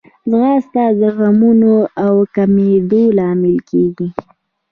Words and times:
ځغاسته 0.29 0.83
د 0.99 1.01
غمونو 1.17 1.73
د 1.85 1.89
کمېدو 2.35 3.01
لامل 3.17 3.57
کېږي 3.69 4.07